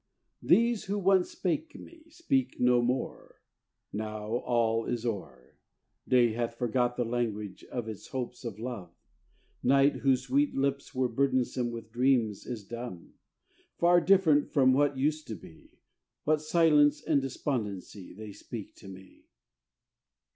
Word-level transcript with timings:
These 0.41 0.85
who 0.85 0.97
once 0.97 1.29
spake 1.29 1.75
me, 1.75 2.05
speak 2.09 2.59
no 2.59 2.81
more, 2.81 3.35
Now 3.93 4.29
all 4.37 4.85
is 4.87 5.05
o'er; 5.05 5.59
Day 6.07 6.33
hath 6.33 6.55
forgot 6.55 6.95
the 6.97 7.05
language 7.05 7.63
of 7.65 7.87
Its 7.87 8.07
hopes 8.07 8.43
of 8.43 8.57
love; 8.57 8.91
Night, 9.61 9.97
whose 9.97 10.23
sweet 10.23 10.55
lips 10.55 10.95
were 10.95 11.07
burdensome 11.07 11.69
With 11.69 11.91
dreams, 11.91 12.47
is 12.47 12.63
dumb; 12.63 13.13
Far 13.77 14.01
different 14.01 14.49
from 14.51 14.73
what 14.73 14.97
used 14.97 15.27
to 15.27 15.35
be, 15.35 15.77
With 16.25 16.41
silence 16.41 17.03
and 17.03 17.21
despondency 17.21 18.11
They 18.11 18.31
speak 18.31 18.73
to 18.77 18.87
me. 18.87 19.27